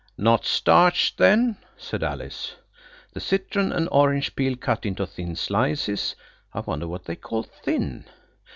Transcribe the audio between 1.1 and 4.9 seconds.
then," said Alice. "'The citron and orange peel cut